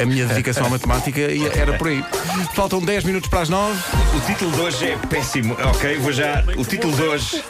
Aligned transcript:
A 0.00 0.04
minha 0.04 0.26
dedicação 0.26 0.66
à 0.66 0.70
matemática 0.70 1.20
era 1.20 1.74
por 1.74 1.88
aí. 1.88 2.04
Faltam 2.54 2.80
10 2.80 3.04
minutos 3.04 3.28
para 3.28 3.40
as 3.42 3.48
9. 3.48 3.78
O 4.16 4.20
título 4.20 4.50
de 4.50 4.60
hoje 4.60 4.90
é 4.90 4.96
péssimo. 4.96 5.54
Ok, 5.54 5.98
vou 5.98 6.12
já. 6.12 6.44
O 6.56 6.64
título 6.64 6.94
de 6.96 7.02
hoje. 7.02 7.44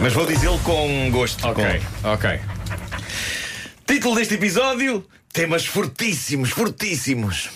Mas 0.00 0.12
vou 0.12 0.26
dizê-lo 0.26 0.58
com 0.60 1.10
gosto. 1.10 1.46
Ok, 1.48 1.82
ok. 2.04 2.38
Com... 2.38 3.92
Título 3.94 4.16
deste 4.16 4.34
episódio: 4.34 5.04
Temas 5.32 5.64
fortíssimos, 5.66 6.50
fortíssimos. 6.50 7.50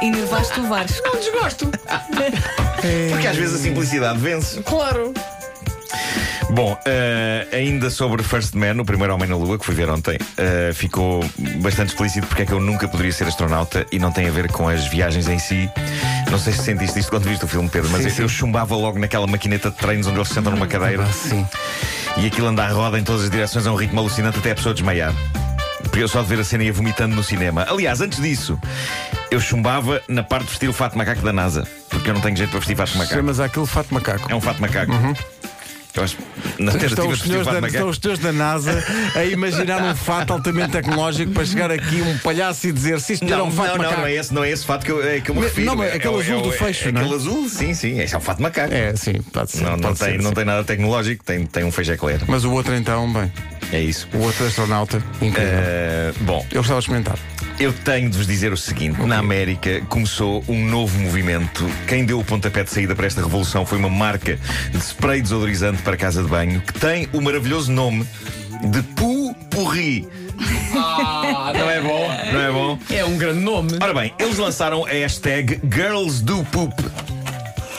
Enervaste 0.00 0.60
o 0.60 0.68
Vasco. 0.68 1.06
Não 1.06 1.16
desgosto. 1.16 1.70
Porque 3.10 3.26
às 3.26 3.36
vezes 3.36 3.54
a 3.54 3.58
simplicidade 3.58 4.18
vence. 4.18 4.62
Claro. 4.62 5.12
Bom, 6.50 6.78
eh, 6.86 7.48
ainda 7.52 7.90
sobre 7.90 8.22
First 8.22 8.54
Man, 8.54 8.80
o 8.80 8.84
primeiro 8.84 9.12
homem 9.12 9.28
na 9.28 9.34
Lua, 9.36 9.58
que 9.58 9.64
fui 9.64 9.74
ver 9.74 9.90
ontem, 9.90 10.16
eh, 10.36 10.70
ficou 10.72 11.24
bastante 11.60 11.88
explícito 11.88 12.26
porque 12.28 12.42
é 12.42 12.46
que 12.46 12.52
eu 12.52 12.60
nunca 12.60 12.86
poderia 12.86 13.12
ser 13.12 13.26
astronauta 13.26 13.84
e 13.90 13.98
não 13.98 14.12
tem 14.12 14.28
a 14.28 14.30
ver 14.30 14.50
com 14.52 14.68
as 14.68 14.86
viagens 14.86 15.26
em 15.26 15.38
si. 15.38 15.68
Não 16.30 16.38
sei 16.38 16.52
se 16.52 16.62
sentiste 16.62 17.00
isto 17.00 17.10
quando 17.10 17.24
viste 17.24 17.44
o 17.44 17.48
filme, 17.48 17.68
Pedro, 17.68 17.90
mas 17.90 18.02
Sim, 18.02 18.08
eu, 18.08 18.14
sim. 18.14 18.22
eu 18.22 18.28
chumbava 18.28 18.76
logo 18.76 18.98
naquela 19.00 19.26
maquineta 19.26 19.68
de 19.70 19.76
treinos 19.76 20.06
onde 20.06 20.16
eles 20.18 20.28
se 20.28 20.34
sentam 20.34 20.52
numa 20.52 20.66
cadeira 20.68 21.02
Ah, 21.08 21.12
sim. 21.12 21.44
e 22.18 22.26
aquilo 22.26 22.46
anda 22.46 22.64
à 22.64 22.68
roda 22.68 22.98
em 23.00 23.02
todas 23.04 23.24
as 23.24 23.30
direções 23.30 23.66
a 23.66 23.72
um 23.72 23.76
ritmo 23.76 23.98
alucinante 23.98 24.38
até 24.38 24.52
a 24.52 24.54
pessoa 24.54 24.72
desmaiar. 24.74 25.12
Porque 25.82 25.98
eu 26.04 26.08
só 26.08 26.22
de 26.22 26.28
ver 26.28 26.40
a 26.40 26.44
cena 26.44 26.62
ia 26.64 26.72
vomitando 26.72 27.14
no 27.16 27.22
cinema. 27.22 27.66
Aliás, 27.68 28.00
antes 28.00 28.20
disso, 28.20 28.58
eu 29.30 29.40
chumbava 29.40 30.00
na 30.08 30.22
parte 30.22 30.44
de 30.44 30.50
vestir 30.50 30.68
o 30.68 30.72
fato 30.72 30.96
macaco 30.96 31.22
da 31.22 31.32
NASA. 31.32 31.66
Porque 31.88 32.10
eu 32.10 32.14
não 32.14 32.20
tenho 32.20 32.36
jeito 32.36 32.50
para 32.50 32.58
vestir 32.58 32.76
fato 32.76 32.96
macaco. 32.96 33.14
Chamas 33.14 33.38
aquilo 33.40 33.66
fato 33.66 33.92
macaco. 33.94 34.30
É 34.30 34.34
um 34.34 34.40
fato 34.40 34.60
macaco. 34.60 34.92
Tentativa 34.92 35.43
Estão 35.94 37.06
de 37.06 37.12
os, 37.14 37.20
senhores 37.20 37.46
da, 37.46 37.66
estão 37.68 37.88
os 37.88 37.98
senhores 37.98 38.18
da 38.20 38.32
NASA 38.32 38.82
a 39.14 39.24
imaginar 39.24 39.80
um 39.80 39.94
fato 39.94 40.32
altamente 40.32 40.72
tecnológico 40.72 41.30
para 41.32 41.44
chegar 41.44 41.70
aqui 41.70 42.02
um 42.02 42.18
palhaço 42.18 42.66
e 42.66 42.72
dizer 42.72 43.00
se 43.00 43.12
isto 43.12 43.24
era 43.24 43.36
Não, 43.36 43.46
um 43.46 43.52
fato 43.52 43.68
não, 43.68 43.76
não, 43.76 43.84
macaco. 43.84 44.00
não 44.00 44.06
é 44.08 44.12
esse, 44.14 44.34
não 44.34 44.42
é 44.44 44.50
esse 44.50 44.64
fato 44.66 44.84
que 44.84 44.90
eu, 44.90 45.00
é 45.08 45.20
que 45.20 45.30
eu 45.30 45.34
me 45.36 45.40
Não, 45.42 45.46
refiro. 45.48 45.66
não, 45.68 45.76
mas 45.76 45.92
É- 45.92 45.96
aquele 45.96 46.14
é 46.16 46.20
azul 46.20 46.38
é 46.38 46.42
do 46.42 46.50
fecho, 46.52 46.88
é 46.88 46.92
não 46.92 47.00
é? 47.00 47.04
Aquele 47.04 47.16
azul, 47.20 47.48
sim, 47.48 47.74
sim. 47.74 48.00
Esse 48.00 48.12
é 48.14 48.18
um 48.18 48.20
fato 48.20 48.42
macaco. 48.42 48.74
É, 48.74 48.96
sim, 48.96 49.14
pode 49.32 49.52
ser. 49.52 49.62
Não, 49.62 49.70
não, 49.72 49.78
pode 49.78 49.98
tem, 50.00 50.08
ser, 50.16 50.18
não 50.22 50.30
sim. 50.30 50.34
tem 50.34 50.44
nada 50.44 50.64
tecnológico, 50.64 51.22
tem, 51.24 51.46
tem 51.46 51.62
um 51.64 51.70
feijão 51.70 51.94
eclair. 51.94 52.20
Mas 52.26 52.44
o 52.44 52.50
outro 52.50 52.74
então, 52.74 53.12
bem, 53.12 53.32
É 53.72 53.78
isso. 53.80 54.08
o 54.14 54.18
outro 54.18 54.44
astronauta, 54.46 55.00
incrível. 55.22 55.48
Eh, 55.52 56.12
bom, 56.22 56.44
Eu 56.50 56.58
gostava 56.62 56.80
de 56.80 56.84
experimentar. 56.86 57.18
Eu 57.58 57.72
tenho 57.72 58.10
de 58.10 58.16
vos 58.16 58.26
dizer 58.26 58.52
o 58.52 58.56
seguinte: 58.56 59.00
na 59.02 59.18
América 59.18 59.80
começou 59.88 60.44
um 60.48 60.64
novo 60.64 60.98
movimento. 60.98 61.64
Quem 61.86 62.04
deu 62.04 62.18
o 62.18 62.24
pontapé 62.24 62.64
de 62.64 62.70
saída 62.70 62.94
para 62.94 63.06
esta 63.06 63.20
revolução 63.20 63.64
foi 63.64 63.78
uma 63.78 63.88
marca 63.88 64.38
de 64.70 64.78
spray 64.78 65.22
desodorizante 65.22 65.82
para 65.82 65.96
casa 65.96 66.22
de 66.22 66.28
banho 66.28 66.60
que 66.60 66.72
tem 66.72 67.08
o 67.12 67.20
maravilhoso 67.20 67.70
nome 67.72 68.06
de 68.64 68.82
Pu 68.82 69.34
Purri. 69.50 70.08
Ah, 70.76 71.52
não 71.56 71.70
é 71.70 71.80
bom? 71.80 72.08
Não 72.32 72.40
é 72.40 72.52
bom? 72.52 72.78
É 72.90 73.04
um 73.04 73.16
grande 73.16 73.40
nome. 73.40 73.78
Ora 73.80 73.94
bem, 73.94 74.12
eles 74.18 74.38
lançaram 74.38 74.84
a 74.84 74.90
hashtag 74.90 75.60
Girls 75.72 76.22
Do 76.22 76.44
Poop. 76.46 76.74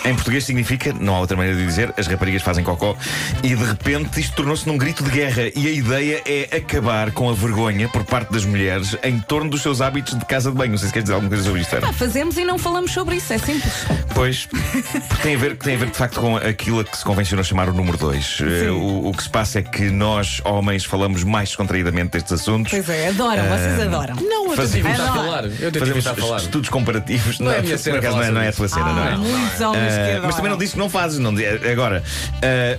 Em 0.06 0.14
português 0.14 0.44
significa, 0.46 0.94
não 1.00 1.16
há 1.16 1.20
outra 1.20 1.36
maneira 1.36 1.58
de 1.60 1.66
dizer, 1.66 1.94
as 1.98 2.08
raparigas 2.08 2.42
fazem 2.42 2.64
cocó. 2.64 2.96
E 3.44 3.56
de 3.56 3.64
repente 3.64 4.20
isto 4.20 4.36
tornou-se 4.36 4.68
num 4.68 4.78
grito 4.78 5.04
de 5.04 5.10
guerra. 5.10 5.44
E 5.56 5.68
a 5.68 5.72
ideia 5.72 6.22
é 6.26 6.58
acabar 6.58 7.12
com 7.12 7.30
a 7.30 7.34
vergonha 7.34 7.88
por 7.90 8.04
parte 8.04 8.32
das 8.32 8.46
mulheres 8.46 8.96
em 9.04 9.20
torno 9.20 9.50
dos 9.50 9.62
seus 9.62 9.82
hábitos 9.82 10.18
de 10.18 10.26
casa 10.26 10.52
de 10.52 10.58
banho. 10.58 10.72
Não 10.72 10.78
sei 10.78 10.88
se 10.88 10.94
queres 10.94 11.06
dizer 11.06 11.14
alguma 11.16 11.30
coisa 11.30 11.44
sobre 11.44 11.62
isto. 11.62 11.76
Pá, 11.78 11.92
fazemos 11.94 12.38
e 12.38 12.46
não 12.46 12.58
falamos 12.58 12.92
sobre 12.92 13.16
isso, 13.16 13.34
é 13.34 13.38
simples. 13.38 13.74
Pois, 14.14 14.46
porque 14.46 15.22
tem 15.24 15.36
a, 15.36 15.38
ver, 15.38 15.58
tem 15.58 15.76
a 15.76 15.78
ver 15.78 15.90
de 15.90 15.98
facto 15.98 16.20
com 16.20 16.38
aquilo 16.38 16.80
a 16.80 16.84
que 16.84 16.98
se 16.98 17.04
convencionou 17.04 17.44
chamar 17.44 17.68
o 17.70 17.74
número 17.74 17.98
2. 17.98 18.40
O, 18.72 19.10
o 19.10 19.14
que 19.14 19.24
se 19.24 19.30
passa 19.30 19.60
é 19.60 19.62
que 19.62 19.90
nós, 19.90 20.42
homens, 20.46 20.86
falamos 20.86 21.24
mais 21.24 21.50
descontraídamente 21.50 22.12
destes 22.12 22.34
assuntos. 22.34 22.72
Pois 22.72 22.88
é, 22.90 23.10
adoram, 23.10 23.44
vocês 23.44 23.82
adoram. 23.82 24.16
Não, 24.16 24.50
eu 24.52 24.56
Fazemos- 24.56 25.00
Adoro. 25.00 25.14
falar. 25.14 25.46
Eu 25.46 25.72
Fazemos 25.72 25.90
evitar 25.90 26.16
falar. 26.16 26.38
estudos 26.38 26.70
comparativos. 26.70 27.40
Não 27.40 27.52
é 27.52 27.60
a 27.60 27.62
minha 27.62 27.78
cena 27.78 28.02
não 28.02 28.22
é, 28.22 28.32
não 28.32 28.42
é 28.42 28.48
a 28.50 28.54
tua 28.54 28.68
cena, 28.68 28.94
não 28.94 29.04
é? 29.04 29.12
Ah, 29.14 29.18
muitos 29.18 29.62
homens 29.62 29.94
adoram. 29.96 30.22
mas 30.28 30.36
também 30.36 30.52
não 30.52 30.58
disse 30.58 30.74
que 30.74 30.80
não 30.80 30.90
fazes. 30.90 31.20
Não, 31.20 31.34
di- 31.34 31.46
agora, 31.46 32.04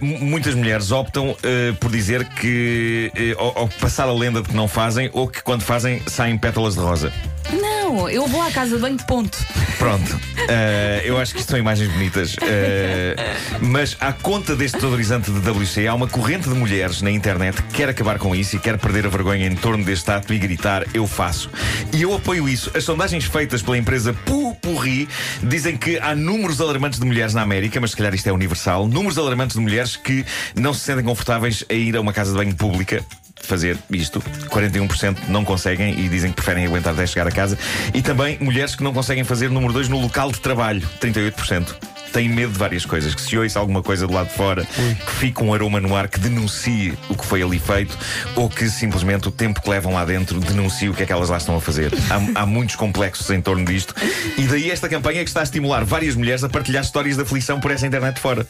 mu- 0.01 0.19
muitas 0.21 0.55
mulheres 0.55 0.91
optam 0.91 1.37
ah, 1.43 1.77
por 1.81 1.91
dizer 1.91 2.25
que, 2.25 3.11
eh, 3.15 3.35
ou, 3.39 3.53
ou 3.57 3.69
passar 3.69 4.09
a 4.09 4.13
lenda 4.13 4.41
de 4.43 4.49
que 4.49 4.55
não 4.57 4.69
fazem, 4.69 5.11
ou 5.13 5.27
que 5.29 5.43
quando 5.43 5.63
fazem 5.63 6.01
saem 6.07 6.37
pétalas 6.39 6.75
de 6.75 6.81
rosa. 6.81 7.13
Não, 7.53 7.76
eu 8.09 8.27
vou 8.27 8.43
à 8.43 8.51
casa 8.51 8.77
de 8.77 8.83
banho 8.83 8.97
de 8.97 9.07
ponto. 9.07 9.39
Pronto, 9.79 10.19
Ah, 10.49 11.03
eu 11.05 11.19
acho 11.19 11.35
que 11.35 11.41
isto 11.41 11.51
são 11.51 11.59
imagens 11.59 11.91
bonitas. 11.93 12.37
Ah, 12.41 13.59
mas 13.61 13.97
à 14.01 14.13
conta 14.13 14.55
deste 14.57 14.77
desodorizante 14.77 15.31
de 15.31 15.39
WC, 15.51 15.87
há 15.87 15.95
uma 15.95 16.07
corrente 16.09 16.49
de 16.49 16.55
mulheres 16.55 17.03
na 17.03 17.11
internet 17.11 17.63
que 17.63 17.75
quer 17.75 17.89
acabar 17.89 18.19
com 18.19 18.35
isso 18.35 18.57
e 18.57 18.59
quer 18.59 18.79
perder 18.79 19.07
a 19.07 19.09
vergonha 19.09 19.47
em 19.47 19.55
torno 19.55 19.85
deste 19.85 20.11
ato 20.11 20.33
e 20.33 20.39
gritar: 20.39 20.85
Eu 20.95 21.07
faço. 21.07 21.51
E 21.93 22.03
eu 22.03 22.15
apoio 22.15 22.49
isso. 22.49 22.71
As 22.75 22.85
sondagens 22.85 23.25
feitas 23.25 23.63
pela 23.63 23.77
empresa 23.79 24.13
Pupurri 24.13 25.09
dizem 25.43 25.77
que 25.77 25.99
há 25.99 26.15
números 26.15 26.61
alarmantes 26.61 26.99
de 26.99 27.07
mulheres 27.07 27.35
na 27.35 27.43
América, 27.43 27.81
mas 27.81 27.91
se 27.91 27.97
calhar 27.97 28.15
isto 28.15 28.29
é 28.29 28.33
universal. 28.33 28.89
Números 28.89 29.19
alarmantes 29.19 29.57
de 29.57 29.63
mulheres 29.63 29.97
que 29.97 30.25
não 30.55 30.73
se 30.73 30.81
sentem 30.81 31.05
confortáveis 31.05 31.65
a 31.69 31.75
ir 31.75 31.97
a 31.97 32.01
uma 32.01 32.13
casa 32.13 32.31
de 32.33 32.37
banho 32.37 32.55
pública 32.55 33.05
fazer 33.47 33.79
isto. 33.91 34.21
41% 34.49 35.29
não 35.29 35.45
conseguem 35.45 35.99
e 35.99 36.09
dizem 36.09 36.31
que 36.31 36.37
preferem 36.37 36.67
aguentar 36.67 36.93
até 36.93 37.07
chegar 37.07 37.27
a 37.27 37.33
casa. 37.33 37.59
E 37.95 38.03
também 38.03 38.39
mulheres 38.41 38.75
que 38.75 38.83
não 38.83 38.93
conseguem 38.93 39.25
fazer 39.25 39.51
número 39.51 39.73
2 39.73 39.89
no 39.89 40.01
local 40.01 40.31
de 40.31 40.41
trabalho. 40.41 40.87
38%. 41.01 41.96
Têm 42.13 42.29
medo 42.29 42.53
de 42.53 42.59
várias 42.59 42.85
coisas, 42.87 43.15
que 43.15 43.21
se 43.21 43.37
ouça 43.37 43.59
alguma 43.59 43.83
coisa 43.83 44.07
do 44.07 44.13
lado 44.13 44.29
de 44.29 44.35
fora, 44.35 44.65
que 44.65 45.13
fique 45.13 45.43
um 45.43 45.53
aroma 45.53 45.81
no 45.81 45.95
ar 45.95 46.09
que 46.09 46.19
denuncie 46.19 46.95
o 47.09 47.15
que 47.17 47.27
foi 47.27 47.43
ali 47.43 47.59
feito, 47.59 47.97
ou 48.35 48.49
que 48.49 48.69
simplesmente 48.69 49.29
o 49.29 49.31
tempo 49.31 49.61
que 49.61 49.69
levam 49.69 49.93
lá 49.95 50.05
dentro 50.05 50.41
denuncie 50.41 50.89
o 50.89 50.95
que 50.95 51.03
é 51.03 51.07
que 51.07 51.13
elas 51.13 51.29
lá 51.29 51.37
estão 51.37 51.57
a 51.57 51.61
fazer. 51.61 51.93
Há, 52.11 52.43
há 52.43 52.47
muitos 52.47 52.77
complexos 52.77 53.29
em 53.31 53.41
torno 53.41 53.65
disto. 53.65 53.95
E 54.39 54.43
daí 54.43 54.71
esta 54.71 54.89
campanha 54.89 55.23
que 55.23 55.29
está 55.29 55.41
a 55.41 55.43
estimular 55.43 55.85
várias 55.85 56.15
mulheres 56.15 56.43
a 56.45 56.49
partilhar 56.49 56.83
histórias 56.83 57.17
de 57.17 57.23
aflição 57.23 57.61
por 57.61 57.71
essa 57.71 57.87
internet 57.87 58.21
fora. 58.21 58.47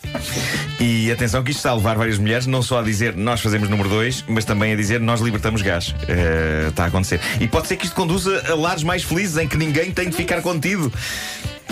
E 0.78 1.10
atenção 1.10 1.42
que 1.42 1.50
isto 1.50 1.58
está 1.58 1.70
a 1.70 1.74
levar 1.74 1.96
várias 1.96 2.18
mulheres 2.18 2.46
não 2.46 2.62
só 2.62 2.80
a 2.80 2.82
dizer 2.82 3.16
nós 3.16 3.40
fazemos 3.40 3.68
número 3.68 3.88
2, 3.88 4.24
mas 4.28 4.44
também 4.44 4.72
a 4.72 4.76
dizer 4.76 5.00
nós 5.00 5.20
libertamos 5.20 5.62
gás. 5.62 5.94
Eh, 6.08 6.66
está 6.68 6.84
a 6.84 6.86
acontecer. 6.86 7.20
E 7.40 7.48
pode 7.48 7.66
ser 7.66 7.76
que 7.76 7.84
isto 7.84 7.94
conduza 7.94 8.42
a 8.50 8.54
lares 8.54 8.82
mais 8.82 9.02
felizes 9.02 9.36
em 9.36 9.48
que 9.48 9.56
ninguém 9.56 9.90
tem 9.90 10.08
de 10.08 10.16
ficar 10.16 10.42
contido. 10.42 10.92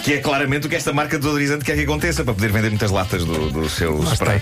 Que 0.05 0.15
é 0.15 0.19
claramente 0.19 0.67
o 0.67 0.71
que 0.71 0.77
esta 0.77 0.93
marca 0.93 1.17
de 1.17 1.23
desodorizante 1.23 1.65
quer 1.65 1.77
que 1.77 1.85
aconteça 1.85 2.23
para 2.25 2.35
poder 2.35 2.53
vender 2.53 2.69
muitas 2.69 2.91
latas 2.91 3.25
do, 3.25 3.51
do 3.51 3.71
seu 3.71 4.03
spray. 4.13 4.39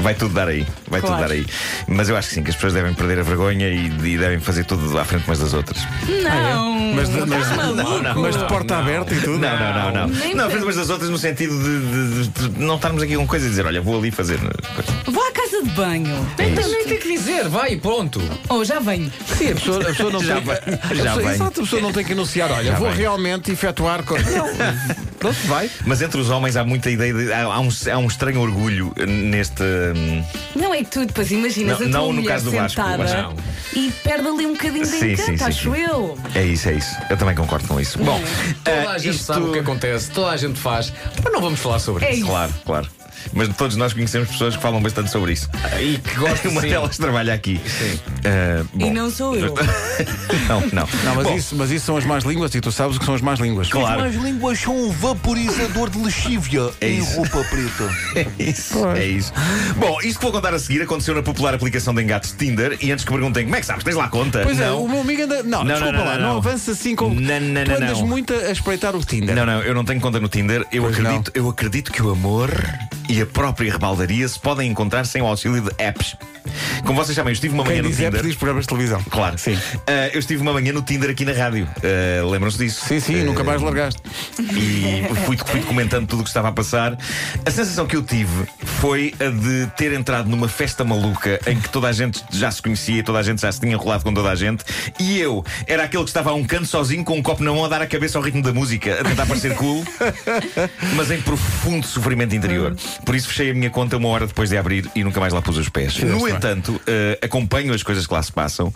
Vai 0.00 0.14
tudo 0.14 0.34
dar 0.34 0.48
aí, 0.48 0.66
vai 0.88 1.00
Claro. 1.00 1.16
tudo 1.16 1.28
dar 1.28 1.34
aí. 1.34 1.46
Mas 1.86 2.08
eu 2.08 2.16
acho 2.16 2.28
que 2.28 2.34
sim, 2.34 2.42
que 2.42 2.50
as 2.50 2.56
pessoas 2.56 2.72
devem 2.72 2.92
perder 2.94 3.18
a 3.20 3.22
vergonha 3.22 3.68
e, 3.68 3.86
e 3.86 4.18
devem 4.18 4.40
fazer 4.40 4.64
tudo 4.64 4.98
à 4.98 5.04
frente 5.04 5.24
umas 5.26 5.38
das 5.38 5.52
outras. 5.52 5.78
Não. 6.24 6.72
Mas 6.94 7.08
de, 7.08 7.20
mas, 7.20 7.42
Estás 7.50 7.56
maluco? 7.56 8.20
mas 8.20 8.36
de 8.36 8.44
porta 8.46 8.76
aberta 8.78 9.14
e 9.14 9.20
tudo. 9.20 9.38
Não, 9.38 9.58
não, 9.58 9.72
não, 9.74 9.92
não. 9.92 10.06
Nem 10.08 10.34
Não, 10.34 10.46
à 10.46 10.50
frente 10.50 10.64
umas 10.64 10.76
das 10.76 10.90
outras 10.90 11.08
no 11.10 11.18
sentido 11.18 11.56
de, 11.58 11.80
de- 12.22 12.28
de- 12.28 12.48
de 12.50 12.60
não 12.60 12.76
estarmos 12.76 13.02
aqui 13.02 13.16
com 13.16 13.26
coisa 13.26 13.46
e 13.46 13.48
dizer, 13.50 13.64
olha, 13.66 13.80
vou 13.80 13.96
ali 13.98 14.10
fazer. 14.10 14.38
coisa. 14.40 14.92
Vou 15.06 15.22
à 15.26 15.30
casa 15.32 15.62
de 15.62 15.70
banho. 15.70 16.26
Nem 16.38 16.54
tem, 16.54 16.84
tem 16.84 16.98
que 16.98 17.08
dizer, 17.16 17.48
vai, 17.48 17.76
pronto. 17.76 18.20
Oh, 18.48 18.64
já 18.64 18.78
venho. 18.80 19.10
Sim, 19.38 19.50
a 19.52 19.54
pessoa, 19.54 19.82
a 19.82 19.84
pessoa 19.86 20.10
não 20.10 20.22
Já 20.24 20.34
tem. 20.36 20.44
vai- 20.44 20.56
a 20.58 20.94
já 20.94 21.02
pessoa. 21.14 21.32
Exato, 21.34 21.60
a 21.60 21.62
pessoa 21.64 21.82
não 21.82 21.92
tem 21.92 22.04
que 22.04 22.12
anunciar. 22.12 22.50
Olha, 22.50 22.64
Já 22.72 22.78
vou 22.78 22.88
vem. 22.88 22.98
realmente 22.98 23.50
efetuar. 23.52 24.02
Não, 24.06 24.16
pronto, 25.22 25.46
vai. 25.46 25.70
Mas 25.86 26.02
entre 26.02 26.20
os 26.20 26.30
homens 26.30 26.56
há 26.56 26.64
muita 26.64 26.90
ideia 26.90 27.12
de. 27.12 27.32
Há, 27.32 27.44
há 27.44 27.60
um, 27.60 27.68
há 27.92 27.98
um 27.98 28.06
estranho 28.06 28.40
orgulho 28.40 28.92
neste. 29.06 29.62
hum, 29.62 30.24
Não 30.54 30.74
é 30.74 30.78
que 30.78 30.90
tu 30.90 31.04
depois 31.06 31.30
imaginas 31.30 31.78
Não, 31.80 31.86
a 31.86 31.90
tua 31.90 31.98
não 32.00 32.06
no 32.08 32.12
mulher 32.14 32.28
caso 32.28 32.44
do 32.46 32.50
Vasco, 32.52 32.68
sentada 32.70 32.98
mas 32.98 33.12
não. 33.12 33.34
e 33.74 33.90
perde 34.04 34.28
ali 34.28 34.46
um 34.46 34.52
bocadinho 34.52 34.84
de 34.84 34.90
Sim, 34.90 35.12
encanto, 35.12 35.30
sim, 35.30 35.36
sim, 35.38 35.44
acho 35.44 35.72
sim. 35.74 35.80
eu. 35.80 36.18
É 36.34 36.42
isso, 36.44 36.68
é 36.68 36.74
isso. 36.74 36.94
Eu 37.08 37.16
também 37.16 37.34
concordo 37.34 37.66
com 37.68 37.80
isso. 37.80 37.98
Bom, 37.98 38.20
Toda 38.64 38.90
ah, 38.90 38.92
a 38.92 38.98
gente 38.98 39.14
isto- 39.14 39.24
sabe 39.24 39.46
o 39.46 39.52
que 39.52 39.58
acontece, 39.60 40.10
toda 40.10 40.30
a 40.30 40.36
gente 40.36 40.58
faz. 40.58 40.92
Mas 41.22 41.32
não 41.32 41.40
vamos 41.40 41.60
falar 41.60 41.78
sobre 41.78 42.04
É 42.04 42.10
isso. 42.10 42.18
isso. 42.20 42.26
Claro, 42.28 42.54
claro. 42.64 42.88
Mas 43.32 43.48
todos 43.56 43.76
nós 43.76 43.92
conhecemos 43.92 44.28
pessoas 44.30 44.56
que 44.56 44.62
falam 44.62 44.80
bastante 44.82 45.10
sobre 45.10 45.32
isso. 45.32 45.48
E 45.80 45.98
que 45.98 46.14
gostam 46.16 46.50
Uma 46.52 46.60
sim. 46.60 46.68
delas 46.68 46.96
trabalha 46.98 47.34
aqui. 47.34 47.60
Sim. 47.66 47.98
Ah, 48.24 48.64
bom. 48.74 48.86
E 48.86 48.90
não 48.90 49.10
sou 49.10 49.36
eu. 49.36 49.54
não, 50.48 50.60
não. 50.72 50.88
Não, 51.04 51.14
mas, 51.16 51.24
Bom, 51.26 51.36
isso, 51.36 51.56
mas 51.56 51.70
isso 51.70 51.86
são 51.86 51.96
as 51.96 52.04
más 52.04 52.24
línguas 52.24 52.54
e 52.54 52.60
tu 52.60 52.70
sabes 52.72 52.96
o 52.96 53.00
que 53.00 53.06
são 53.06 53.14
as 53.14 53.20
más 53.20 53.38
línguas. 53.40 53.68
Claro. 53.68 54.02
As 54.04 54.14
línguas 54.14 54.58
são 54.58 54.76
um 54.76 54.90
vaporizador 54.90 55.90
de 55.90 55.98
lexívia 55.98 56.70
É 56.80 56.88
em 56.90 56.98
isso. 56.98 57.16
roupa 57.16 57.44
preta. 57.44 57.90
É 58.38 58.42
isso, 58.50 58.86
é 58.88 59.06
isso. 59.06 59.32
Bom, 59.76 59.98
isto 60.02 60.18
que 60.18 60.22
vou 60.24 60.32
contar 60.32 60.52
a 60.54 60.58
seguir 60.58 60.82
aconteceu 60.82 61.14
na 61.14 61.22
popular 61.22 61.54
aplicação 61.54 61.94
de 61.94 62.02
engates 62.02 62.32
Tinder. 62.32 62.76
E 62.80 62.90
antes 62.92 63.04
que 63.04 63.10
perguntem 63.10 63.44
como 63.44 63.56
é 63.56 63.60
que 63.60 63.66
sabes, 63.66 63.84
tens 63.84 63.96
lá 63.96 64.08
conta? 64.08 64.40
Pois 64.42 64.58
é, 64.60 64.66
não. 64.66 64.84
o 64.84 64.88
meu 64.88 65.00
amigo 65.00 65.22
anda. 65.22 65.42
Não, 65.42 65.64
Não, 65.64 65.74
desculpa 65.74 65.92
não, 65.92 65.98
não, 66.00 66.04
lá, 66.06 66.14
não, 66.14 66.20
não, 66.22 66.28
não. 66.30 66.36
avança 66.38 66.72
assim 66.72 66.94
com. 66.94 67.08
Não, 67.08 67.40
não, 67.40 67.64
tu 67.64 67.70
não, 67.70 67.76
andas 67.76 67.98
não. 68.00 68.06
muito 68.06 68.32
a 68.34 68.50
espreitar 68.50 68.94
o 68.94 69.00
Tinder. 69.04 69.34
Não, 69.34 69.46
não, 69.46 69.60
eu 69.62 69.74
não 69.74 69.84
tenho 69.84 70.00
conta 70.00 70.20
no 70.20 70.28
Tinder. 70.28 70.66
Eu 70.72 70.82
Pois 70.84 70.98
acredito, 70.98 71.30
eu 71.34 71.48
acredito 71.48 71.92
que 71.92 72.02
o 72.02 72.10
amor 72.10 72.50
e 73.12 73.20
a 73.20 73.26
própria 73.26 73.70
rebaldaria 73.70 74.26
se 74.26 74.38
podem 74.40 74.70
encontrar 74.70 75.04
sem 75.04 75.20
o 75.20 75.26
auxílio 75.26 75.60
de 75.60 75.70
apps. 75.76 76.16
Como 76.84 76.94
vocês 76.98 77.14
sabem, 77.14 77.30
eu 77.30 77.34
estive 77.34 77.52
uma 77.54 77.62
Quem 77.62 77.72
manhã 77.74 77.82
no 77.88 77.94
Tinder. 77.94 78.22
diz 78.22 78.34
programas 78.36 78.64
de 78.64 78.68
televisão. 78.68 79.02
Claro. 79.10 79.36
Sim. 79.38 79.56
Ah, 79.86 80.08
eu 80.12 80.18
estive 80.18 80.40
uma 80.40 80.52
manhã 80.52 80.72
no 80.72 80.80
Tinder 80.82 81.10
aqui 81.10 81.24
na 81.24 81.32
rádio. 81.32 81.68
Ah, 81.76 82.24
Lembram-se 82.26 82.56
disso? 82.58 82.84
Sim, 82.86 82.98
sim, 83.00 83.20
Ah, 83.20 83.24
nunca 83.24 83.44
mais 83.44 83.60
largaste. 83.60 84.00
e 84.40 85.02
fui, 85.26 85.36
fui 85.36 85.60
documentando 85.60 86.06
tudo 86.06 86.20
o 86.20 86.22
que 86.24 86.30
estava 86.30 86.48
a 86.48 86.52
passar. 86.52 86.96
A 87.44 87.50
sensação 87.50 87.86
que 87.86 87.94
eu 87.96 88.02
tive 88.02 88.46
foi 88.82 89.14
a 89.20 89.30
de 89.30 89.68
ter 89.76 89.92
entrado 89.92 90.28
numa 90.28 90.48
festa 90.48 90.82
maluca 90.82 91.38
em 91.46 91.56
que 91.56 91.68
toda 91.68 91.86
a 91.86 91.92
gente 91.92 92.20
já 92.32 92.50
se 92.50 92.60
conhecia 92.60 92.98
e 92.98 93.02
toda 93.04 93.20
a 93.20 93.22
gente 93.22 93.40
já 93.40 93.52
se 93.52 93.60
tinha 93.60 93.74
enrolado 93.74 94.02
com 94.02 94.12
toda 94.12 94.28
a 94.28 94.34
gente. 94.34 94.64
E 94.98 95.20
eu 95.20 95.44
era 95.68 95.84
aquele 95.84 96.02
que 96.02 96.10
estava 96.10 96.30
a 96.30 96.34
um 96.34 96.42
canto 96.42 96.66
sozinho 96.66 97.04
com 97.04 97.16
um 97.16 97.22
copo 97.22 97.44
na 97.44 97.52
mão 97.52 97.64
a 97.64 97.68
dar 97.68 97.80
a 97.80 97.86
cabeça 97.86 98.18
ao 98.18 98.24
ritmo 98.24 98.42
da 98.42 98.52
música, 98.52 99.00
a 99.00 99.04
tentar 99.04 99.24
parecer 99.24 99.54
cool, 99.54 99.84
mas 100.96 101.12
em 101.12 101.22
profundo 101.22 101.86
sofrimento 101.86 102.34
interior. 102.34 102.74
Por 103.06 103.14
isso 103.14 103.28
fechei 103.28 103.52
a 103.52 103.54
minha 103.54 103.70
conta 103.70 103.96
uma 103.96 104.08
hora 104.08 104.26
depois 104.26 104.50
de 104.50 104.58
abrir 104.58 104.90
e 104.96 105.04
nunca 105.04 105.20
mais 105.20 105.32
lá 105.32 105.40
pus 105.40 105.58
os 105.58 105.68
pés. 105.68 105.96
No 105.98 106.28
entanto, 106.28 106.80
eh, 106.84 107.20
acompanho 107.22 107.72
as 107.72 107.84
coisas 107.84 108.04
que 108.04 108.12
lá 108.12 108.20
se 108.20 108.32
passam, 108.32 108.74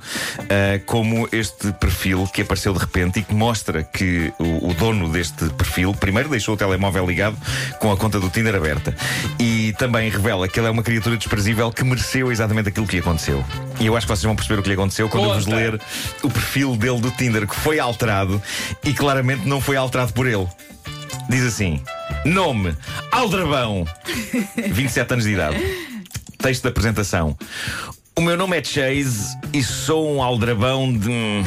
eh, 0.49 0.81
como 0.87 1.29
este 1.33 1.73
perfil 1.73 2.29
que 2.33 2.43
apareceu 2.43 2.73
de 2.73 2.79
repente 2.79 3.19
e 3.19 3.23
que 3.25 3.35
mostra 3.35 3.83
que 3.83 4.33
o, 4.39 4.69
o 4.69 4.75
dono 4.75 5.09
deste 5.09 5.49
perfil 5.55 5.93
primeiro 5.93 6.29
deixou 6.29 6.55
o 6.55 6.57
telemóvel 6.57 7.05
ligado 7.05 7.37
com 7.81 7.91
a 7.91 7.97
conta 7.97 8.21
do 8.21 8.31
Tinder 8.31 8.55
aberta 8.55 8.95
e 9.41 9.73
também 9.73 9.96
revela 10.11 10.49
que 10.49 10.61
ele 10.61 10.67
é 10.67 10.71
uma 10.71 10.83
criatura 10.83 11.17
desprezível 11.17 11.71
que 11.73 11.83
mereceu 11.85 12.31
exatamente 12.31 12.69
aquilo 12.69 12.87
que 12.87 12.95
lhe 12.97 13.01
aconteceu. 13.01 13.45
E 13.81 13.87
eu 13.87 13.97
acho 13.97 14.07
que 14.07 14.13
vocês 14.13 14.23
vão 14.25 14.37
perceber 14.37 14.61
o 14.61 14.63
que 14.63 14.69
lhe 14.69 14.75
aconteceu 14.75 15.09
quando 15.09 15.25
eu 15.25 15.35
vos 15.35 15.45
Conta. 15.45 15.57
ler 15.57 15.81
o 16.23 16.31
perfil 16.31 16.77
dele 16.77 17.01
do 17.01 17.11
Tinder, 17.11 17.47
que 17.47 17.55
foi 17.57 17.79
alterado 17.81 18.41
e 18.85 18.93
claramente 18.93 19.47
não 19.47 19.61
foi 19.61 19.77
alterado 19.77 20.13
por 20.13 20.27
ele. 20.27 20.47
Diz 21.29 21.45
assim: 21.45 21.83
Nome: 22.25 22.77
Aldrabão, 23.11 23.85
27 24.71 25.13
anos 25.13 25.25
de 25.25 25.33
idade. 25.33 25.59
Texto 26.39 26.63
da 26.63 26.69
apresentação: 26.71 27.37
O 28.15 28.21
meu 28.21 28.37
nome 28.37 28.59
é 28.59 28.63
Chase 28.63 29.37
e 29.53 29.63
sou 29.63 30.15
um 30.15 30.23
aldrabão 30.23 30.93
de. 30.93 31.11
hum, 31.11 31.45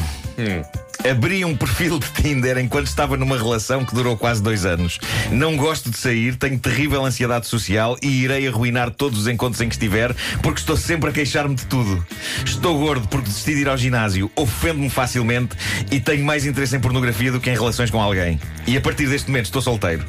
Abri 1.08 1.46
um 1.46 1.56
perfil 1.56 1.98
de 1.98 2.08
Tinder 2.12 2.58
enquanto 2.58 2.88
estava 2.88 3.16
numa 3.16 3.38
relação 3.38 3.86
que 3.86 3.96
durou 3.96 4.18
quase 4.18 4.44
dois 4.44 4.66
anos. 4.66 5.00
Não 5.32 5.56
gosto 5.56 5.90
de 5.90 5.98
sair, 5.98 6.36
tenho 6.36 6.60
terrível 6.60 7.06
ansiedade 7.06 7.48
social 7.48 7.98
e 8.02 8.24
irei 8.24 8.48
arruinar 8.48 8.92
todos 8.92 9.20
os 9.20 9.28
encontros 9.28 9.62
em 9.62 9.70
que 9.70 9.76
estiver 9.76 10.14
porque 10.42 10.60
estou 10.60 10.76
sempre 10.76 11.10
a 11.10 11.14
queixar-me 11.14 11.56
de 11.56 11.66
tudo. 11.66 12.06
Estou 12.46 12.78
gordo 12.78 13.08
porque 13.08 13.30
desisti 13.30 13.56
de 13.56 13.62
ir 13.62 13.70
ao 13.70 13.78
ginásio, 13.78 14.30
ofendo-me 14.36 14.90
facilmente 14.90 15.56
e 15.90 16.00
tenho 16.00 16.26
mais 16.26 16.46
interesse 16.46 16.76
em 16.76 16.80
pornografia 16.80 17.32
do 17.32 17.40
que 17.40 17.50
em 17.50 17.54
relações 17.54 17.90
com 17.90 18.02
alguém. 18.02 18.40
E 18.68 18.76
a 18.76 18.82
partir 18.82 19.08
deste 19.08 19.30
momento 19.30 19.46
estou 19.46 19.62
solteiro. 19.62 20.06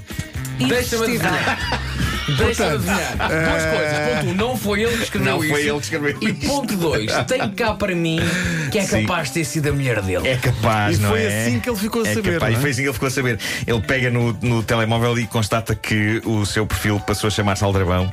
Deixa-me. 0.59 1.19
adivinhar. 2.33 2.47
Deixa-me 2.47 2.75
adivinhar. 2.75 3.17
Duas 3.17 3.65
coisas. 3.65 3.99
Ponto 4.21 4.27
um, 4.31 4.35
não 4.35 4.57
foi 4.57 4.83
ele 4.83 4.97
que 4.97 5.03
escreveu 5.05 5.33
Não 5.33 5.45
isso. 5.45 5.53
foi 5.53 5.63
ele 5.63 5.79
que 5.79 5.85
escreveu 5.85 6.19
E 6.21 6.31
isso. 6.31 6.47
ponto 6.49 6.77
dois, 6.77 7.13
tem 7.27 7.51
cá 7.51 7.75
para 7.75 7.95
mim 7.95 8.19
que 8.71 8.79
é 8.79 8.83
Sim. 8.85 9.03
capaz 9.03 9.29
de 9.29 9.35
ter 9.35 9.45
sido 9.45 9.69
a 9.69 9.73
mulher 9.73 10.01
dele. 10.03 10.29
É 10.29 10.37
capaz, 10.37 10.99
E 10.99 11.03
não 11.03 11.11
foi 11.11 11.23
é? 11.23 11.43
assim 11.47 11.61
que 11.61 11.69
ele 11.71 11.77
ficou 11.79 12.03
a 12.03 12.09
é 12.09 12.15
saber, 12.15 12.33
Capaz. 12.35 12.53
não 12.53 12.57
é? 12.57 12.59
E 12.59 12.63
foi 12.63 12.71
assim 12.71 12.81
que 12.83 12.87
ele 12.89 12.95
ficou 12.95 13.09
a 13.09 13.11
saber. 13.11 13.39
Ele 13.67 13.81
pega 13.81 14.11
no, 14.11 14.33
no 14.41 14.63
telemóvel 14.63 15.19
e 15.19 15.27
constata 15.27 15.75
que 15.75 16.21
o 16.25 16.45
seu 16.47 16.67
perfil 16.67 17.01
passou 17.01 17.29
a 17.29 17.31
chamar-se 17.31 17.65
Aldrabão. 17.65 18.13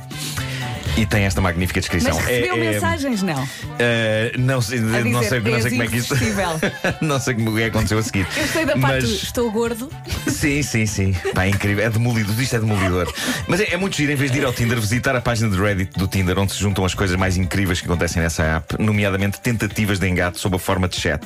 E 0.98 1.06
tem 1.06 1.24
esta 1.24 1.40
magnífica 1.40 1.80
descrição. 1.80 2.14
Mas 2.14 2.24
recebeu 2.26 2.54
É- 2.54 2.58
é- 2.58 2.72
mensagens, 2.72 3.22
não. 3.22 3.48
eh, 3.78 4.32
não, 4.36 4.60
sei, 4.60 4.80
não, 4.80 4.90
sei, 4.92 5.04
não 5.12 5.20
"És 5.20 5.62
sei 5.62 5.70
como 5.70 5.82
é 5.82 5.86
que 5.86 5.94
irresistível." 5.96 6.48
não 7.00 7.20
sei 7.20 7.34
como 7.34 7.56
é 7.58 7.62
que 7.62 7.66
aconteceu 7.68 7.98
a 7.98 8.02
seguir. 8.02 8.26
Eu 8.36 8.46
sei 8.48 8.64
da 8.66 8.72
parte 8.76 9.02
Mas- 9.06 9.22
estou 9.22 9.50
gordo. 9.50 9.88
Sim, 10.26 10.62
sim, 10.62 10.86
sim. 10.86 11.14
Pá, 11.34 11.44
é 11.44 11.48
incrível. 11.50 11.84
É 11.84 11.90
demolidor. 11.90 12.34
Isto 12.40 12.56
é 12.56 12.58
demolidor. 12.60 13.12
Mas 13.46 13.60
é, 13.60 13.74
é 13.74 13.76
muito 13.76 13.96
giro, 13.96 14.10
em 14.12 14.16
vez 14.16 14.30
de 14.32 14.38
ir 14.38 14.44
ao 14.44 14.52
Tinder, 14.52 14.80
visitar 14.80 15.14
a 15.14 15.20
página 15.20 15.48
de 15.50 15.56
Reddit 15.60 15.96
do 15.98 16.08
Tinder, 16.08 16.36
onde 16.38 16.52
se 16.52 16.58
juntam 16.60 16.84
as 16.84 16.94
coisas 16.94 17.16
mais 17.16 17.36
incríveis 17.36 17.80
que 17.80 17.86
acontecem 17.86 18.20
nessa 18.22 18.42
app, 18.42 18.74
nomeadamente 18.82 19.40
tentativas 19.40 19.98
de 20.00 20.08
engate 20.08 20.38
sob 20.40 20.56
a 20.56 20.58
forma 20.58 20.88
de 20.88 20.96
chat, 21.00 21.22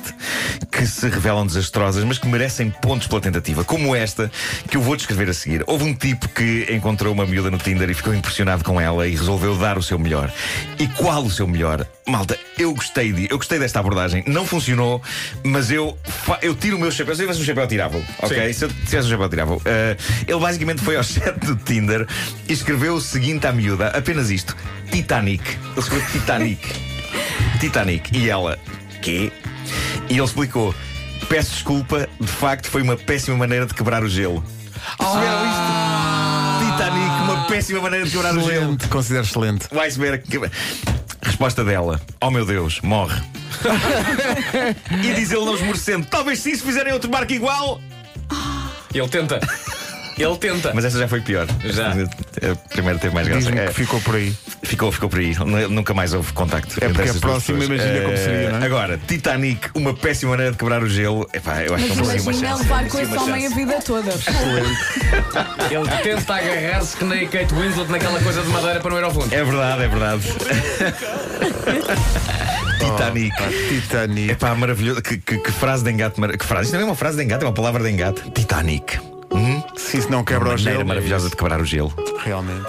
que 0.71 0.85
se 0.85 1.07
revelam 1.09 1.45
desastrosas, 1.47 2.03
mas 2.03 2.17
que 2.19 2.27
merecem 2.27 2.69
pontos 2.69 3.07
pela 3.07 3.21
tentativa, 3.21 3.63
como 3.63 3.95
esta 3.95 4.31
que 4.69 4.77
eu 4.77 4.81
vou 4.81 4.95
descrever 4.95 5.29
a 5.29 5.33
seguir. 5.33 5.63
Houve 5.67 5.83
um 5.85 5.93
tipo 5.95 6.27
que 6.29 6.67
encontrou 6.71 7.11
uma 7.13 7.25
miúda 7.25 7.49
no 7.49 7.57
Tinder 7.57 7.89
e 7.89 7.93
ficou 7.93 8.13
impressionado 8.13 8.63
com 8.63 8.79
ela 8.79 9.07
e 9.07 9.11
resolveu 9.15 9.55
dar 9.63 9.77
o 9.77 9.83
seu 9.83 9.97
melhor. 9.97 10.31
E 10.77 10.87
qual 10.89 11.23
o 11.23 11.31
seu 11.31 11.47
melhor? 11.47 11.87
Malta, 12.05 12.37
eu 12.59 12.73
gostei, 12.73 13.13
de, 13.13 13.27
eu 13.31 13.37
gostei 13.37 13.57
desta 13.57 13.79
abordagem. 13.79 14.21
Não 14.27 14.45
funcionou, 14.45 15.01
mas 15.41 15.71
eu, 15.71 15.97
eu 16.41 16.53
tiro 16.53 16.75
o 16.75 16.79
meu 16.79 16.91
chapéu. 16.91 17.15
Se 17.15 17.21
eu 17.21 17.27
tivesse 17.27 17.41
um 17.41 17.45
chapéu, 17.45 17.65
tirava 17.65 18.01
ok? 18.21 18.53
Se 18.53 18.65
eu 18.65 18.69
tivesse 18.69 19.07
um 19.07 19.11
chapéu, 19.11 19.29
tirava 19.29 19.57
Ele 20.27 20.39
basicamente 20.39 20.81
foi 20.81 20.97
ao 20.97 21.03
chat 21.03 21.33
do 21.39 21.55
Tinder 21.55 22.05
e 22.47 22.53
escreveu 22.53 22.95
o 22.95 23.01
seguinte 23.01 23.47
à 23.47 23.53
miúda: 23.53 23.87
apenas 23.87 24.29
isto: 24.29 24.55
Titanic. 24.91 25.43
Ele 25.47 25.79
escreveu 25.79 26.11
Titanic. 26.11 26.73
Titanic. 27.61 28.17
E 28.17 28.29
ela: 28.29 28.59
quê? 29.01 29.31
E 30.09 30.13
ele 30.13 30.23
explicou: 30.23 30.75
peço 31.29 31.51
desculpa, 31.51 32.09
de 32.19 32.27
facto 32.27 32.67
foi 32.67 32.81
uma 32.81 32.97
péssima 32.97 33.37
maneira 33.37 33.65
de 33.65 33.73
quebrar 33.73 34.03
o 34.03 34.09
gelo. 34.09 34.43
Perceberam 34.97 35.45
isto? 35.47 35.72
Péssima 37.53 37.81
maneira 37.81 38.03
de 38.05 38.11
quebrar 38.11 38.35
o 38.35 38.39
gelo. 38.41 38.51
Excelente, 38.51 38.87
considero 38.87 39.25
excelente. 39.25 39.67
O 39.71 39.79
iceberg. 39.79 40.23
que- 40.27 40.39
Resposta 41.21 41.63
dela: 41.63 42.01
Oh 42.19 42.31
meu 42.31 42.45
Deus, 42.45 42.81
morre. 42.81 43.21
e 45.03 45.13
diz 45.13 45.31
ele 45.31 45.45
não 45.45 45.53
esmorecendo: 45.55 46.07
Talvez 46.09 46.39
sim, 46.39 46.55
se 46.55 46.63
fizerem 46.63 46.91
outro 46.93 47.09
barco 47.09 47.31
igual. 47.31 47.79
Ele 48.93 49.07
tenta. 49.07 49.39
Ele 50.17 50.37
tenta. 50.37 50.71
Mas 50.73 50.85
esta 50.85 50.99
já 50.99 51.07
foi 51.07 51.21
pior. 51.21 51.47
Já. 51.63 51.89
A 51.91 52.55
primeira 52.69 52.99
teve 52.99 53.13
mais 53.15 53.27
graça. 53.27 53.49
É, 53.49 53.67
que 53.67 53.73
ficou 53.73 53.99
por 54.01 54.15
aí. 54.15 54.33
ficou, 54.63 54.91
ficou 54.91 55.09
por 55.09 55.19
aí. 55.19 55.35
Nunca 55.69 55.93
mais 55.93 56.13
houve 56.13 56.31
contacto. 56.33 56.75
É 56.83 56.87
porque 56.87 57.01
a 57.01 57.05
essas 57.05 57.19
duas 57.19 57.33
próxima 57.43 57.63
imagina 57.65 58.01
como 58.01 58.17
seria, 58.17 58.49
não 58.51 58.59
é? 58.59 58.65
Agora, 58.65 58.99
Titanic, 59.07 59.69
uma 59.75 59.93
péssima 59.93 60.31
maneira 60.31 60.51
de 60.51 60.57
quebrar 60.57 60.83
o 60.83 60.87
gelo. 60.89 61.27
Epá, 61.33 61.61
eu 61.63 61.73
acho 61.73 61.83
que 61.85 61.89
Mas 61.89 61.97
não 61.99 62.05
merecia 62.07 62.31
uma 62.31 62.39
chance. 62.39 62.63
levar 62.63 62.87
com 62.87 62.99
esse 62.99 63.17
homem 63.17 63.45
a 63.47 63.49
vida 63.49 63.81
toda. 63.81 64.11
Ele 65.71 65.89
tenta 66.03 66.35
agarrar-se 66.35 66.97
que 66.97 67.03
nem 67.05 67.25
a 67.25 67.29
Kate 67.29 67.53
Winslet 67.53 67.91
naquela 67.91 68.19
coisa 68.21 68.41
de 68.43 68.49
madeira 68.49 68.79
para 68.79 68.91
não 68.91 68.97
ir 68.99 69.03
ao 69.03 69.11
fundo. 69.13 69.33
É 69.33 69.43
verdade, 69.43 69.83
é 69.83 69.87
verdade. 69.87 70.23
Titanic. 72.79 73.35
Pá, 73.37 73.47
Titanic. 73.69 74.31
É 74.31 74.35
pá, 74.35 74.55
maravilhoso. 74.55 75.01
Que, 75.01 75.17
que- 75.17 75.37
que 75.37 75.51
frase 75.51 75.83
de 75.83 75.91
engate. 75.91 76.19
Que 76.37 76.45
frase? 76.45 76.65
Isto 76.65 76.73
não 76.75 76.81
é 76.81 76.85
uma 76.85 76.95
frase 76.95 77.17
de 77.17 77.23
engate, 77.23 77.43
é 77.43 77.47
uma 77.47 77.53
palavra 77.53 77.81
de 77.83 77.89
engate. 77.89 78.21
Titanic. 78.31 78.99
Hum? 79.33 79.63
Se 79.75 79.97
isso 79.97 80.11
não 80.11 80.23
quebra 80.23 80.49
o 80.49 80.51
maneira 80.51 80.71
gelo. 80.73 80.85
maravilhosa 80.85 81.29
de 81.29 81.35
quebrar 81.35 81.59
o 81.59 81.65
gelo. 81.65 81.93
Realmente. 82.23 82.67